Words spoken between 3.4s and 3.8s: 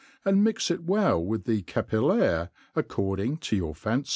your